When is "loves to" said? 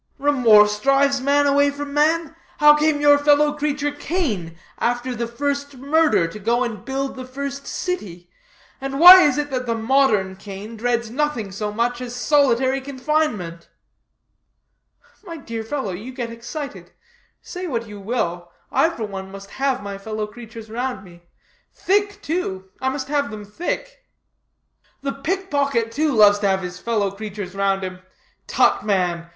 26.11-26.47